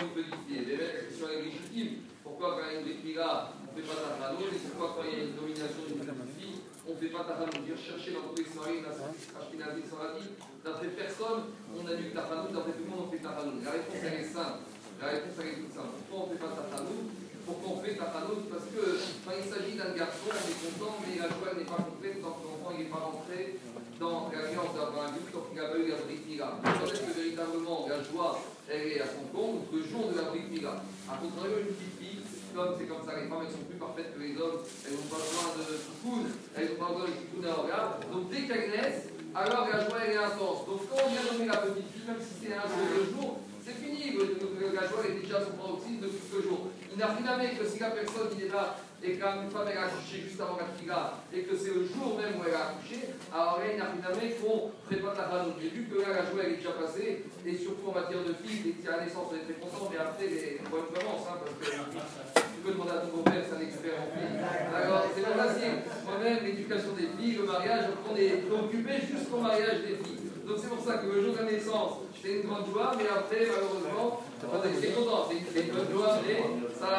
une 0.00 0.14
petite 0.16 0.44
la 0.48 1.32
est 1.32 1.42
légitime. 1.42 2.08
Pourquoi 2.22 2.56
quand 2.56 2.64
il 2.70 2.72
y 2.72 2.76
a 2.76 2.80
une 2.80 2.86
Brit 2.86 3.18
on 3.18 3.76
ne 3.76 3.82
fait 3.82 3.88
pas 3.88 4.00
Tachanout 4.00 4.52
Et 4.52 4.60
pourquoi 4.68 4.88
quand 4.96 5.04
il 5.04 5.12
y 5.12 5.20
a 5.20 5.24
une 5.24 5.36
domination 5.36 5.82
d'une 5.88 6.00
petite 6.00 6.32
fille, 6.38 6.58
on 6.86 6.92
ne 6.92 6.98
fait 7.00 7.12
pas 7.12 7.24
Tachanout 7.24 7.64
Dire 7.64 7.80
chercher 7.80 8.12
dans 8.12 8.30
tous 8.30 8.38
les 8.40 8.48
soirées, 8.48 8.80
Ashkenazi, 8.84 9.82
Saradi, 9.88 10.26
d'après 10.64 10.88
personne, 10.92 11.40
on 11.72 11.84
a 11.84 11.94
du 11.96 12.12
Tachanout, 12.12 12.52
d'après 12.52 12.74
tout 12.76 12.84
le 12.84 12.90
monde, 12.92 13.08
on 13.08 13.10
fait 13.12 13.24
Tachanout. 13.24 13.60
La 13.64 13.72
réponse, 13.72 14.00
elle 14.00 14.20
est 14.20 14.30
simple. 14.32 14.60
La 15.00 15.06
réponse, 15.12 15.36
est 15.40 15.56
toute 15.60 15.74
simple. 15.74 15.92
Pourquoi 16.08 16.16
on 16.20 16.26
ne 16.28 16.32
fait 16.32 16.42
pas 16.44 16.52
Tachanout 16.52 17.04
Pourquoi 17.44 17.68
on 17.72 17.78
fait 17.82 17.96
Tachanout 17.96 18.42
Parce 18.48 18.68
que 18.70 18.82
quand 19.24 19.34
il 19.36 19.46
s'agit 19.48 19.76
d'un 19.76 19.92
garçon, 19.92 20.30
on 20.30 20.44
est 20.46 20.60
content, 20.62 20.94
mais 21.04 21.16
la 21.20 21.28
joie 21.32 21.52
n'est 21.56 21.68
pas 21.68 21.80
complète 21.80 22.20
tant 22.22 22.36
que 22.38 22.44
l'enfant 22.48 22.72
n'est 22.76 22.92
pas 22.92 23.02
rentré 23.02 23.60
dans 24.02 24.28
d'avoir 24.74 25.06
un 25.06 25.12
but, 25.12 25.26
tant 25.32 25.46
qu'il 25.46 25.56
n'a 25.56 25.68
pas 25.68 25.78
eu 25.78 25.88
la. 25.88 26.58
Quand 26.62 26.86
est-ce 26.86 27.00
que 27.00 27.12
véritablement 27.12 27.86
la 27.88 28.02
joie, 28.02 28.38
elle 28.68 28.92
est 28.92 29.00
à 29.00 29.06
son 29.06 29.26
compte 29.34 29.66
Le 29.72 29.82
jour 29.82 30.10
de 30.10 30.16
la 30.16 30.30
Brit 30.30 30.46
Mila. 30.50 30.82
A 31.10 31.16
contrario, 31.18 31.58
une 31.60 31.74
petite 31.74 31.98
fille, 31.98 32.22
comme 32.54 32.74
c'est 32.78 32.86
comme 32.86 33.04
ça, 33.04 33.18
les 33.18 33.28
femmes 33.28 33.42
elles 33.44 33.52
sont 33.52 33.66
plus 33.66 33.80
parfaites 33.80 34.14
que 34.14 34.20
les 34.20 34.36
hommes, 34.38 34.62
elles 34.86 34.94
n'ont 34.94 35.10
pas 35.10 35.18
besoin 35.18 35.46
de 35.56 35.64
soukoun, 35.80 36.24
elles 36.54 36.68
n'ont 36.70 36.80
pas 36.80 36.90
besoin 36.92 37.08
de 37.10 37.16
soukoun 37.18 37.44
à 37.48 37.54
regard. 37.58 37.88
Donc 38.12 38.30
dès 38.30 38.42
qu'elles 38.46 38.70
naissent, 38.70 39.08
alors 39.34 39.66
la 39.66 39.78
joie 39.84 39.98
elle 40.04 40.14
est 40.14 40.22
intense. 40.22 40.60
Donc 40.68 40.80
quand 40.88 41.00
on 41.02 41.10
vient 41.10 41.26
nommer 41.26 41.48
la 41.50 41.58
petite 41.64 41.88
fille, 41.90 42.06
même 42.06 42.22
si 42.22 42.32
c'est 42.38 42.54
un 42.54 42.68
jour, 42.68 42.84
deux 42.92 43.08
jours, 43.12 43.32
c'est 43.64 43.76
fini. 43.76 44.14
La 44.14 44.88
joie 44.88 45.04
est 45.08 45.20
déjà 45.20 45.38
à 45.38 45.44
son 45.44 45.56
paroxysme 45.58 46.00
depuis 46.02 46.28
deux 46.30 46.42
jours. 46.42 46.70
Il 46.92 46.98
n'a 46.98 47.08
rien 47.12 47.34
à 47.34 47.46
que 47.46 47.64
si 47.66 47.78
la 47.80 47.90
personne 47.90 48.30
il 48.36 48.46
est 48.46 48.52
là 48.52 48.76
et 49.04 49.18
qu'une 49.18 49.50
femme 49.50 49.66
elle 49.70 49.78
a 49.78 49.90
accouché 49.90 50.22
juste 50.22 50.40
avant 50.40 50.56
la 50.56 50.70
fila 50.78 51.18
et 51.34 51.42
que 51.42 51.56
c'est 51.56 51.74
le 51.74 51.82
jour 51.84 52.16
même 52.16 52.38
où 52.38 52.44
elle 52.46 52.54
a 52.54 52.70
accouché, 52.70 53.12
alors 53.32 53.58
là, 53.58 53.64
il 53.72 53.78
n'a 53.78 53.90
rien 53.90 54.30
qu'on 54.38 54.70
prépare 54.86 55.14
la 55.18 55.26
ranoute. 55.26 55.58
J'ai 55.60 55.70
vu 55.70 55.90
que 55.90 55.98
là, 56.00 56.22
la 56.22 56.24
joie 56.30 56.42
elle 56.44 56.52
est 56.54 56.62
déjà 56.62 56.72
passée, 56.78 57.24
et 57.44 57.54
surtout 57.56 57.90
en 57.90 57.94
matière 57.98 58.22
de 58.22 58.34
filles, 58.38 58.62
dès 58.62 58.72
qu'il 58.78 58.84
y 58.84 58.92
la 58.92 59.02
naissance, 59.02 59.26
on 59.30 59.34
est 59.34 59.46
très 59.46 59.58
content, 59.58 59.90
mais 59.90 59.98
après, 59.98 60.26
les 60.26 60.62
problèmes 60.62 60.92
commencent, 60.94 61.26
hein, 61.26 61.36
parce 61.42 61.54
que 61.58 61.66
tu 61.72 62.58
peux 62.62 62.72
demander 62.72 62.94
à 62.94 63.02
ton 63.02 63.10
beau-père, 63.16 63.42
c'est 63.42 63.56
un 63.58 63.64
expert 63.66 63.98
en 63.98 64.08
filles. 64.14 64.38
Alors, 64.70 65.02
c'est 65.10 65.26
pas 65.26 65.36
facile. 65.42 65.74
Moi-même, 66.06 66.38
l'éducation 66.44 66.92
des 66.94 67.08
filles, 67.18 67.42
le 67.42 67.46
mariage, 67.46 67.84
on 68.06 68.14
est 68.14 68.46
occupé 68.46 68.92
jusqu'au 69.02 69.38
mariage 69.42 69.82
des 69.82 69.98
filles. 69.98 70.22
Donc 70.46 70.58
c'est 70.60 70.68
pour 70.68 70.84
ça 70.84 70.98
que 70.98 71.06
le 71.06 71.22
jour 71.22 71.34
de 71.34 71.38
la 71.38 71.50
naissance, 71.50 72.02
c'est 72.20 72.42
une 72.42 72.46
grande 72.50 72.66
joie, 72.66 72.92
mais 72.98 73.06
après, 73.06 73.46
malheureusement, 73.46 74.22
c'est 74.38 74.94
content, 74.94 75.26
c'est 75.30 75.60
une 75.62 75.72
bonne 75.72 75.90
joie, 75.90 76.18
mais 76.26 76.38
ça, 76.78 76.90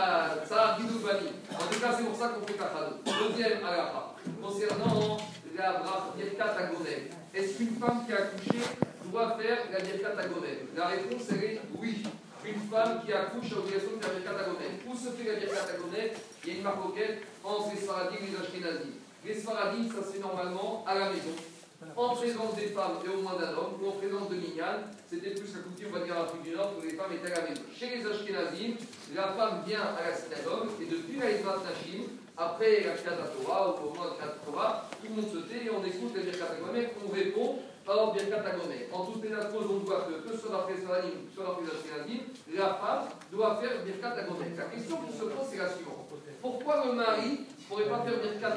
C'est 1.83 2.03
pour 2.05 2.15
ça 2.15 2.29
qu'on 2.29 2.47
fait 2.47 2.53
kachado. 2.53 2.95
Deuxième 3.03 3.59
alaha, 3.59 4.15
concernant 4.41 5.17
la 5.53 5.83
birkat 6.15 6.55
agonel. 6.57 7.11
Est-ce 7.35 7.57
qu'une 7.57 7.75
femme 7.75 8.05
qui 8.05 8.13
a 8.13 8.17
accouché 8.23 8.63
doit 9.11 9.37
faire 9.37 9.57
la 9.69 9.79
birkat 9.79 10.15
La 10.77 10.87
réponse, 10.87 11.23
elle 11.31 11.43
est 11.43 11.61
oui. 11.77 12.03
Une 12.45 12.61
femme 12.71 13.01
qui 13.05 13.11
accouche 13.11 13.51
a 13.51 13.55
l'obligation 13.55 13.97
de 13.97 14.01
faire 14.01 14.13
la 14.13 14.43
birkat. 14.43 14.63
Où 14.87 14.95
se 14.95 15.09
fait 15.11 15.27
la 15.27 15.39
birkat 15.39 15.59
Il 16.45 16.49
y 16.49 16.55
a 16.55 16.57
une 16.57 16.63
marque 16.63 16.77
entre 17.43 17.71
les 17.75 17.81
Sfaradim 17.81 18.15
et 18.15 18.31
les 18.31 18.37
Ashkenazim. 18.37 18.93
Les 19.25 19.35
Sfaradim, 19.35 19.89
ça 19.89 20.07
se 20.07 20.13
fait 20.13 20.19
normalement 20.19 20.85
à 20.87 20.95
la 20.95 21.09
maison 21.09 21.35
en 21.95 22.15
présence 22.15 22.55
des 22.55 22.67
femmes 22.67 22.97
et 23.05 23.09
au 23.09 23.21
moins 23.21 23.35
d'un 23.35 23.51
homme, 23.51 23.77
ou 23.81 23.87
en 23.87 23.91
présence 23.91 24.29
de 24.29 24.35
Minyan, 24.35 24.89
c'était 25.09 25.31
plus 25.31 25.53
la 25.53 25.61
coutume, 25.61 25.89
on 25.91 25.99
va 25.99 26.05
dire, 26.05 26.15
du 26.43 26.51
Nord, 26.51 26.73
où 26.77 26.81
les 26.81 26.95
femmes 26.95 27.13
étaient 27.13 27.31
à 27.31 27.41
la 27.41 27.49
maison. 27.49 27.61
Chez 27.75 27.97
les 27.97 28.05
Ashkenazim, 28.05 28.75
la 29.15 29.27
femme 29.33 29.63
vient 29.65 29.93
à 29.93 30.09
la 30.09 30.15
synagogue, 30.15 30.69
et 30.81 30.85
depuis 30.85 31.19
la 31.19 31.31
Ezrat 31.31 31.61
Nashim, 31.63 32.09
après 32.35 32.81
la 32.81 32.93
Kriyat 32.97 33.29
Torah, 33.37 33.75
ou 33.77 33.89
au 33.89 33.93
de 33.93 34.17
la 34.19 34.33
Torah, 34.45 34.89
tout 35.01 35.07
le 35.07 35.21
monde 35.21 35.31
se 35.31 35.37
tait 35.45 35.65
et 35.65 35.69
on 35.69 35.85
écoute 35.85 36.13
les 36.15 36.23
Birkat 36.23 36.57
on 36.57 37.13
répond 37.13 37.59
par 37.85 38.13
Birkat 38.13 38.41
En 38.91 39.05
toute 39.05 39.23
les 39.23 39.29
cause, 39.29 39.69
on 39.69 39.85
voit 39.85 40.07
que, 40.07 40.27
que 40.27 40.35
ce 40.35 40.41
soit 40.41 40.51
dans 40.51 40.67
les 40.67 40.81
Sfaradim, 40.81 41.29
soit 41.35 41.45
dans 41.45 41.59
les 41.61 41.69
Ashkenazim, 41.69 42.23
la 42.55 42.73
femme 42.81 43.05
doit 43.31 43.61
faire 43.61 43.83
Birkat 43.85 44.15
La 44.15 44.65
question 44.65 44.97
qui 45.05 45.13
se 45.13 45.23
pose, 45.23 45.47
c'est 45.51 45.57
la 45.57 45.69
suivante. 45.69 46.09
Pourquoi 46.41 46.85
le 46.87 46.93
mari 46.93 47.29
ne 47.29 47.63
pourrait 47.67 47.89
pas 47.89 48.01
faire 48.01 48.19
Birkat 48.19 48.55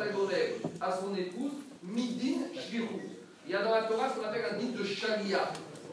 à 0.80 0.92
son 0.92 1.14
épouse, 1.14 1.52
Midin 1.82 2.48
Shvirou 2.54 3.00
il 3.04 3.15
a 3.56 3.62
dans 3.62 3.74
la 3.74 3.82
Torah 3.82 4.08
ce 4.08 4.20
qu'on 4.20 4.26
appelle 4.26 4.44
un 4.52 4.58
dit 4.58 4.68
de 4.68 4.84
sharia. 4.84 5.50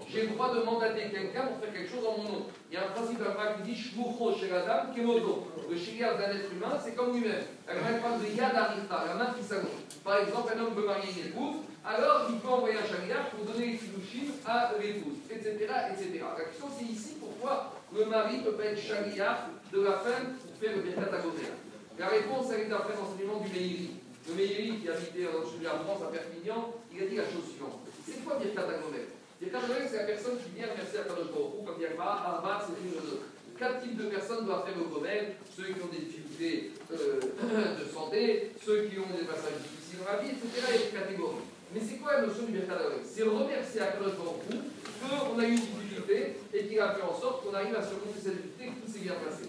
J'ai 0.10 0.28
le 0.28 0.28
droit 0.28 0.54
de 0.54 0.62
mandater 0.62 1.10
quelqu'un 1.10 1.48
pour 1.48 1.58
faire 1.58 1.74
quelque 1.74 1.90
chose 1.90 2.06
en 2.06 2.18
mon 2.22 2.30
nom. 2.30 2.46
Il 2.70 2.76
y 2.76 2.78
a 2.78 2.86
un 2.86 2.92
principe 2.94 3.18
de 3.18 3.24
la 3.24 3.54
qui 3.54 3.72
dit 3.72 3.76
Shmucho 3.76 4.36
chez 4.38 4.50
la 4.50 4.62
dame, 4.62 4.94
Kemodo. 4.94 5.48
Le 5.70 5.76
sharia 5.78 6.14
d'un 6.14 6.30
être 6.30 6.52
humain, 6.54 6.78
c'est 6.84 6.94
comme 6.94 7.14
lui-même. 7.14 7.42
Elle 7.68 8.00
parle 8.00 8.22
de 8.22 8.28
Yad 8.28 8.54
la 8.54 9.16
main 9.16 9.34
qui 9.38 9.44
s'allonge. 9.44 9.82
Par 10.04 10.20
exemple, 10.20 10.54
un 10.56 10.62
homme 10.62 10.76
veut 10.76 10.86
marier 10.86 11.10
une 11.18 11.32
épouse, 11.32 11.56
alors 11.86 12.28
il 12.30 12.38
peut 12.38 12.50
envoyer 12.50 12.78
un 12.78 12.86
sharia 12.86 13.26
pour 13.32 13.46
donner 13.46 13.72
les 13.72 13.78
fidushim 13.78 14.34
à 14.46 14.72
l'épouse, 14.80 15.18
etc., 15.32 15.50
etc. 15.92 16.22
La 16.38 16.44
question 16.46 16.68
c'est 16.78 16.86
ici 16.86 17.16
pourquoi 17.20 17.74
le 17.96 18.06
mari 18.06 18.38
ne 18.38 18.44
peut 18.44 18.54
pas 18.54 18.66
être 18.66 18.80
sharia 18.80 19.48
de 19.72 19.82
la 19.82 19.94
femme 19.94 20.36
pour 20.42 20.56
faire 20.60 20.76
le 20.76 20.82
birkat 20.84 21.10
La 21.98 22.08
réponse, 22.08 22.48
elle 22.54 22.62
est 22.62 22.70
d'après 22.70 22.94
l'enseignement 22.94 23.40
du 23.40 23.50
Meiri. 23.50 24.03
Le 24.28 24.34
Meiri 24.36 24.80
qui 24.80 24.88
habitait 24.88 25.28
de 25.28 25.64
la 25.64 25.80
France 25.84 26.02
à 26.08 26.12
Perpignan, 26.12 26.74
il 26.94 27.04
a 27.04 27.06
dit 27.08 27.16
la 27.16 27.28
chose 27.28 27.44
suivante. 27.52 27.84
C'est 28.06 28.24
quoi 28.24 28.40
Birkat 28.40 28.64
Agomel 28.64 29.12
Birkat 29.40 29.60
c'est 29.90 29.98
la 29.98 30.04
personne 30.04 30.40
qui 30.40 30.56
vient 30.56 30.72
remercier 30.72 31.00
à 31.00 31.04
Kadosh 31.04 31.28
Baruch 31.28 31.66
comme 31.66 31.76
il 31.78 31.84
y 31.84 31.92
a 31.92 31.98
pas, 32.00 32.24
Arba, 32.24 32.64
c'est 32.64 32.80
une 32.80 32.96
de 32.96 33.20
Quatre 33.60 33.84
types 33.84 33.98
de 33.98 34.10
personnes 34.10 34.46
doivent 34.46 34.66
faire 34.66 34.78
le 34.78 34.90
Gomel 34.90 35.36
ceux 35.56 35.76
qui 35.76 35.82
ont 35.84 35.92
des 35.92 36.10
difficultés 36.10 36.72
euh, 36.92 37.20
de 37.80 37.86
santé, 37.86 38.52
ceux 38.66 38.90
qui 38.90 38.98
ont 38.98 39.12
des 39.14 39.28
passages 39.28 39.62
difficiles 39.62 40.00
dans 40.02 40.10
la 40.10 40.24
vie, 40.24 40.32
etc. 40.34 40.50
Il 40.58 40.74
y 40.74 40.74
a 40.74 40.86
des 40.88 40.98
catégories. 40.98 41.46
Mais 41.74 41.82
c'est 41.84 41.98
quoi 41.98 42.18
la 42.18 42.28
notion 42.28 42.44
du 42.48 42.54
Birkat 42.54 42.80
C'est 43.04 43.24
remercier 43.24 43.82
à 43.82 43.88
Kadosh 43.94 44.18
Baruch 44.18 44.64
qu'on 45.04 45.40
a 45.40 45.46
eu 45.46 45.52
une 45.52 45.60
difficulté 45.60 46.40
et 46.54 46.66
qu'il 46.66 46.80
a 46.80 46.96
fait 46.96 47.04
en 47.04 47.20
sorte 47.20 47.44
qu'on 47.44 47.54
arrive 47.54 47.76
à 47.76 47.84
surmonter 47.84 48.20
cette 48.24 48.42
difficulté 48.42 48.64
et 48.64 48.68
que 48.72 48.86
tout 48.86 48.92
s'est 48.92 49.04
bien 49.04 49.20
passé. 49.20 49.44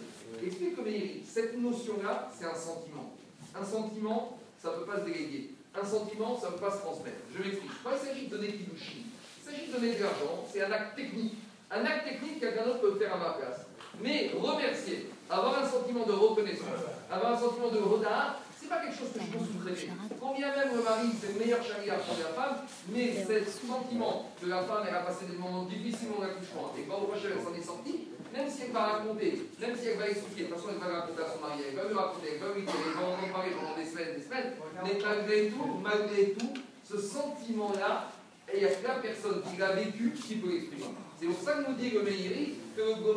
Explique 0.44 0.76
comme 0.76 0.86
cette 1.24 1.56
notion-là, 1.56 2.30
c'est 2.36 2.46
un 2.46 2.54
sentiment. 2.54 3.14
Un 3.54 3.64
sentiment, 3.64 4.38
ça 4.64 4.70
ne 4.70 4.76
peut 4.80 4.90
pas 4.90 5.00
se 5.00 5.04
déléguer. 5.04 5.50
Un 5.76 5.84
sentiment, 5.84 6.40
ça 6.40 6.48
ne 6.48 6.52
peut 6.54 6.64
pas 6.64 6.72
se 6.72 6.80
transmettre. 6.80 7.20
Je 7.36 7.42
m'explique. 7.42 7.70
Quand 7.84 7.90
il 7.92 8.08
s'agit 8.08 8.26
de 8.26 8.36
donner 8.36 8.48
kilouchi, 8.48 9.04
il 9.04 9.44
s'agit 9.44 9.66
de 9.68 9.72
donner 9.76 9.94
de 9.94 10.02
l'argent, 10.02 10.48
c'est 10.50 10.62
un 10.64 10.72
acte 10.72 10.96
technique. 10.96 11.36
Un 11.70 11.84
acte 11.84 12.08
technique 12.08 12.40
quelqu'un 12.40 12.64
d'autre 12.64 12.80
peut 12.80 12.96
faire 12.96 13.12
à 13.12 13.18
ma 13.18 13.30
place. 13.36 13.66
Mais 14.00 14.30
remercier, 14.32 15.10
avoir 15.28 15.62
un 15.62 15.68
sentiment 15.68 16.06
de 16.06 16.12
reconnaissance, 16.12 16.80
avoir 17.10 17.34
un 17.34 17.38
sentiment 17.38 17.68
de 17.68 17.78
rodard, 17.78 18.40
c'est 18.58 18.68
pas 18.68 18.80
quelque 18.80 18.96
chose 18.96 19.12
que 19.12 19.20
je 19.20 19.36
peux 19.36 19.44
sous-traiter. 19.44 19.90
Combien 20.18 20.56
même 20.56 20.74
le 20.74 20.82
mari, 20.82 21.08
c'est 21.20 21.34
le 21.34 21.38
meilleur 21.38 21.62
charia 21.62 21.94
pour 22.00 22.16
la 22.16 22.32
femme, 22.32 22.56
mais 22.88 23.12
ce 23.20 23.66
sentiment 23.68 24.32
que 24.40 24.46
la 24.46 24.62
femme, 24.62 24.84
elle 24.88 24.94
a 24.94 25.02
passé 25.02 25.26
des 25.26 25.36
moments 25.36 25.64
difficiles 25.64 26.08
dans 26.16 26.24
l'accouchement, 26.24 26.72
et 26.78 26.82
quand 26.88 27.04
au 27.04 27.06
prochain, 27.12 27.28
elle 27.36 27.44
s'en 27.44 27.52
est 27.52 27.62
sortie, 27.62 28.08
même 28.34 28.50
si 28.50 28.62
elle 28.62 28.72
va 28.72 28.98
raconter, 28.98 29.46
même 29.60 29.76
si 29.78 29.86
elle 29.86 29.98
va 29.98 30.08
expliquer, 30.08 30.42
de 30.42 30.48
toute 30.48 30.56
façon 30.58 30.68
elle 30.74 30.82
va 30.82 31.00
raconter 31.00 31.22
à 31.22 31.30
son 31.30 31.40
mari, 31.40 31.62
elle 31.70 31.76
va 31.76 31.84
lui 31.86 31.94
raconter, 31.94 32.28
elle 32.34 32.40
va 32.42 32.54
lui 32.54 32.62
dire, 32.62 32.74
elle 32.74 32.98
va 32.98 33.06
en 33.06 33.32
parler 33.32 33.52
pendant 33.54 33.76
des 33.78 33.86
semaines, 33.86 34.16
des 34.16 34.22
semaines, 34.22 34.52
mais 34.82 34.98
malgré 34.98 35.48
tout, 35.50 35.78
malgré 35.80 36.32
tout, 36.34 36.52
ce 36.82 36.98
sentiment-là, 36.98 38.10
il 38.52 38.58
n'y 38.58 38.66
a 38.66 38.74
que 38.74 38.86
la 38.86 38.94
personne 38.94 39.40
qui 39.42 39.56
l'a 39.56 39.72
vécu 39.72 40.12
qui 40.12 40.34
peut 40.36 40.50
l'exprimer. 40.50 40.94
C'est 41.18 41.26
pour 41.26 41.40
ça 41.40 41.52
que 41.54 41.70
nous 41.70 41.76
dit 41.76 41.90
le 41.90 42.02
Meiri 42.02 42.54
que 42.76 42.82
le 42.82 43.16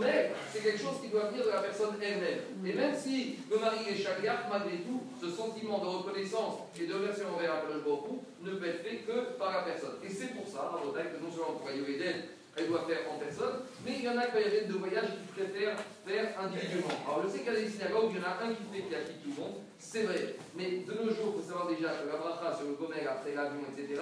c'est 0.54 0.64
quelque 0.64 0.80
chose 0.80 1.02
qui 1.02 1.10
doit 1.10 1.28
venir 1.34 1.44
de 1.44 1.50
la 1.50 1.62
personne 1.62 1.98
elle-même. 2.00 2.46
Et 2.64 2.74
même 2.74 2.96
si 2.96 3.40
le 3.50 3.58
mari 3.58 3.78
est 3.90 3.98
chagrin, 3.98 4.38
malgré 4.50 4.78
tout, 4.78 5.02
ce 5.20 5.30
sentiment 5.30 5.80
de 5.80 5.88
reconnaissance 5.88 6.62
et 6.80 6.86
de 6.86 6.94
remerciement 6.94 7.36
envers 7.36 7.56
la 7.56 7.64
ne 7.66 8.52
peut 8.56 8.68
être 8.68 8.84
fait 8.86 8.98
que 8.98 9.34
par 9.38 9.52
la 9.52 9.64
personne. 9.64 9.98
Et 10.04 10.10
c'est 10.10 10.36
pour 10.38 10.48
ça, 10.48 10.72
à 10.72 10.78
que 10.78 11.24
non 11.24 11.32
seulement 11.32 11.58
pour 11.58 11.68
d'aide, 11.68 12.37
elle 12.58 12.68
doit 12.68 12.86
faire 12.88 13.06
en 13.12 13.20
personne, 13.20 13.62
mais 13.86 13.94
il 14.00 14.04
y 14.04 14.10
en 14.10 14.18
a 14.18 14.26
quand 14.28 14.40
il 14.40 14.54
y 14.54 14.58
a 14.58 14.64
de 14.64 14.74
voyage 14.74 15.10
qui 15.14 15.28
préfèrent 15.34 15.78
faire 16.06 16.34
individuellement. 16.42 16.98
Alors 17.06 17.24
je 17.24 17.30
sais 17.30 17.48
a 17.48 17.54
des 17.54 17.70
synagogues, 17.70 18.12
il 18.12 18.18
y 18.18 18.22
en 18.22 18.28
a 18.28 18.44
un 18.44 18.50
qui 18.54 18.64
fait 18.74 18.88
qui 18.88 18.96
acquitte 18.96 19.24
tout 19.24 19.34
le 19.38 19.42
monde, 19.42 19.56
c'est 19.78 20.04
vrai, 20.04 20.36
mais 20.56 20.84
de 20.84 20.94
nos 20.94 21.14
jours, 21.14 21.36
il 21.36 21.42
faut 21.42 21.48
savoir 21.48 21.68
déjà 21.68 21.90
que 21.90 22.08
la 22.08 22.18
bracha 22.18 22.56
sur 22.58 22.68
le 22.68 22.74
gomer 22.74 23.06
après 23.06 23.34
l'avion, 23.34 23.62
etc., 23.72 24.02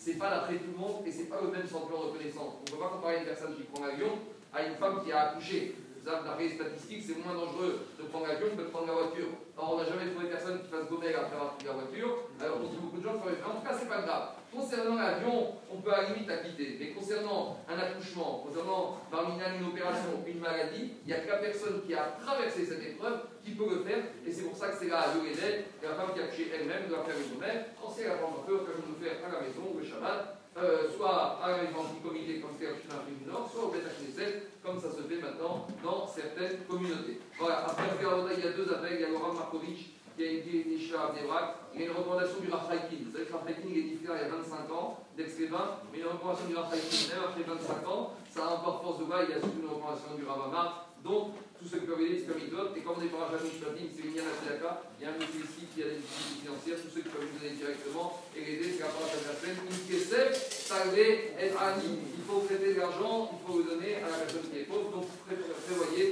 c'est 0.00 0.16
pas 0.16 0.30
d'après 0.30 0.54
tout 0.56 0.72
le 0.72 0.78
monde 0.78 1.06
et 1.06 1.12
c'est 1.12 1.28
pas 1.28 1.40
le 1.42 1.50
même 1.50 1.68
sentiment 1.68 2.00
de 2.00 2.06
reconnaissance. 2.08 2.56
On 2.56 2.64
ne 2.64 2.70
peut 2.72 2.82
pas 2.82 2.88
comparer 2.88 3.18
une 3.18 3.26
personne 3.26 3.54
qui 3.54 3.64
prend 3.64 3.84
l'avion 3.84 4.16
à 4.52 4.64
une 4.64 4.74
femme 4.76 5.04
qui 5.04 5.12
a 5.12 5.30
accouché. 5.30 5.76
D'après 6.04 6.44
les 6.44 6.54
statistiques, 6.54 7.04
c'est 7.06 7.18
moins 7.24 7.34
dangereux 7.34 7.84
de 7.98 8.04
prendre 8.08 8.26
l'avion 8.26 8.56
que 8.56 8.62
de 8.62 8.68
prendre 8.68 8.86
la 8.86 8.94
voiture. 8.94 9.28
Or, 9.56 9.74
on 9.74 9.78
n'a 9.78 9.84
jamais 9.84 10.10
trouvé 10.10 10.28
personne 10.32 10.60
qui 10.62 10.68
fasse 10.72 10.88
gomer 10.88 11.12
après 11.12 11.36
avoir 11.36 11.54
pris 11.60 11.66
la 11.66 11.76
voiture. 11.76 12.24
Alors, 12.40 12.56
on 12.64 12.80
beaucoup 12.80 12.96
de 12.96 13.04
gens 13.04 13.20
qui 13.20 13.28
En 13.44 13.60
tout 13.60 13.66
cas, 13.66 13.76
c'est 13.76 13.88
pas 13.88 14.00
grave. 14.00 14.40
Concernant 14.48 14.96
l'avion, 14.96 15.60
on 15.70 15.76
peut 15.78 15.92
à 15.92 16.02
la 16.02 16.08
limite 16.10 16.30
acquitter. 16.30 16.76
Mais 16.80 16.90
concernant 16.90 17.60
un 17.68 17.78
accouchement, 17.78 18.42
concernant 18.48 18.98
parmi 19.10 19.36
une 19.36 19.68
opération, 19.68 20.24
une 20.26 20.40
maladie, 20.40 20.96
il 21.04 21.06
n'y 21.06 21.12
a 21.12 21.20
que 21.20 21.28
la 21.28 21.38
personne 21.38 21.82
qui 21.86 21.94
a 21.94 22.16
traversé 22.16 22.64
cette 22.64 22.82
épreuve 22.82 23.20
qui 23.44 23.52
peut 23.52 23.68
le 23.68 23.84
faire. 23.84 24.02
Et 24.26 24.32
c'est 24.32 24.48
pour 24.48 24.56
ça 24.56 24.68
que 24.68 24.76
c'est 24.80 24.88
là 24.88 25.04
à 25.04 25.14
Yoredel, 25.14 25.64
la 25.82 25.94
femme 25.94 26.14
qui 26.14 26.20
a 26.20 26.24
accouché 26.24 26.50
elle-même 26.50 26.88
doit 26.88 27.04
faire 27.04 27.20
une 27.20 27.38
même 27.38 27.64
Quand 27.76 27.92
c'est 27.94 28.08
la 28.08 28.16
femme 28.16 28.40
peut, 28.46 28.64
comme 28.64 28.88
de 28.88 29.04
faire 29.04 29.20
à 29.20 29.32
la 29.32 29.40
maison, 29.44 29.76
le 29.76 29.84
Shabbat, 29.84 30.39
euh, 30.58 30.90
soit 30.96 31.38
à 31.42 31.56
maison 31.62 31.84
du 31.94 32.00
comité, 32.00 32.34
du 32.34 33.30
Nord, 33.30 33.50
soit 33.52 33.64
au 33.64 33.68
Beth 33.68 33.86
comme 34.62 34.78
ça 34.78 34.90
se 34.90 35.02
fait 35.02 35.20
maintenant 35.22 35.66
dans 35.82 36.06
certaines 36.06 36.58
communautés. 36.68 37.20
Voilà, 37.38 37.66
après 37.66 37.84
il 38.36 38.44
y 38.44 38.48
a 38.48 38.52
deux 38.52 38.70
appels, 38.72 38.94
il 38.94 39.00
y 39.00 39.04
a 39.04 39.08
Laurent 39.08 39.32
Markovitch 39.32 39.90
qui 40.16 40.24
a 40.24 40.30
été 40.32 40.64
des 40.64 40.94
à 40.94 41.08
Abdebrak, 41.08 41.54
il 41.74 41.80
y 41.80 41.84
a 41.84 41.86
une 41.86 41.96
recommandation 41.96 42.40
du 42.40 42.50
Raphaïkin. 42.50 43.06
Vous 43.06 43.12
savez 43.12 43.24
que 43.24 43.32
Raphaïkin 43.32 43.68
est 43.68 43.88
différent 43.96 44.18
il 44.20 44.28
y 44.28 44.30
a 44.30 44.36
25 44.36 44.72
ans, 44.74 44.98
d'ex-Lévin, 45.16 45.78
mais 45.92 46.00
une 46.00 46.06
recommandation 46.06 46.46
du 46.48 46.56
Raphaïkin, 46.56 47.14
même 47.14 47.24
après 47.24 47.42
25 47.42 47.88
ans, 47.88 48.12
ça 48.28 48.44
a 48.44 48.48
encore 48.54 48.82
force 48.82 48.98
de 48.98 49.04
voix, 49.04 49.22
il 49.24 49.30
y 49.30 49.32
a 49.32 49.40
surtout 49.40 49.60
une 49.62 49.68
recommandation 49.70 50.14
du 50.16 50.24
Ravamar, 50.26 50.88
Donc, 51.02 51.32
tous 51.60 51.68
ceux 51.68 51.84
qui 51.84 51.86
peuvent 51.86 52.00
aider, 52.00 52.24
c'est 52.24 52.28
comme 52.32 52.40
ils. 52.40 52.48
Et 52.48 52.80
comme 52.80 52.96
on 52.96 53.04
est 53.04 53.12
pas 53.12 53.28
jamais 53.28 53.52
Shvatim, 53.52 53.86
c'est 53.92 54.08
une 54.08 54.16
Tzedaka, 54.16 54.80
il 54.96 55.04
y 55.04 55.06
a 55.06 55.12
un 55.12 55.18
monsieur 55.20 55.44
ici 55.44 55.68
qui 55.68 55.84
a 55.84 55.92
des 55.92 56.00
difficultés 56.00 56.40
financières, 56.40 56.80
tous 56.80 56.92
ceux 56.96 57.04
qui 57.04 57.12
peuvent 57.12 57.28
nous 57.28 57.36
donner 57.36 57.52
directement 57.52 58.24
et 58.32 58.40
l'aider, 58.40 58.68
c'est 58.72 58.84
la 58.88 58.92
parole 58.96 59.12
de 59.12 59.28
la 59.28 59.36
semaine. 59.36 59.60
Une 59.68 59.84
kesef, 59.84 60.32
salvé, 60.64 61.36
et 61.36 61.52
ani. 61.52 62.00
Il 62.16 62.24
faut 62.24 62.40
traiter 62.48 62.72
de 62.72 62.80
l'argent, 62.80 63.28
il 63.36 63.40
faut 63.44 63.58
le 63.60 63.64
donner 63.76 64.00
à 64.00 64.08
la 64.08 64.24
personne 64.24 64.48
qui 64.48 64.64
est 64.64 64.68
pauvre. 64.72 64.88
Donc, 64.88 65.06
prévoyez 65.28 66.09